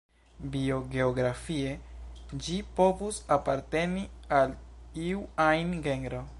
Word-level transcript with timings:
Biogeografie, 0.53 1.73
ĝi 2.47 2.57
povus 2.81 3.21
aparteni 3.37 4.07
al 4.41 4.59
iu 5.07 5.25
ajn 5.49 5.81
genro. 5.89 6.27